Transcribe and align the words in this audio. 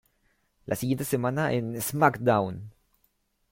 La 0.65 0.73
siguiente 0.75 1.05
semana 1.05 1.51
en 1.53 1.79
"SmackDown! 1.79 2.73